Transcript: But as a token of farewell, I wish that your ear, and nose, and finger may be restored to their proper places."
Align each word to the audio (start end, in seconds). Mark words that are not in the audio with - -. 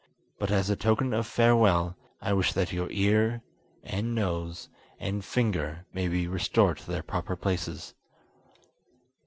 But 0.39 0.49
as 0.49 0.71
a 0.71 0.75
token 0.75 1.13
of 1.13 1.27
farewell, 1.27 1.95
I 2.21 2.33
wish 2.33 2.53
that 2.53 2.73
your 2.73 2.87
ear, 2.89 3.43
and 3.83 4.15
nose, 4.15 4.67
and 4.99 5.23
finger 5.23 5.85
may 5.93 6.07
be 6.07 6.27
restored 6.27 6.79
to 6.79 6.87
their 6.89 7.03
proper 7.03 7.35
places." 7.35 7.93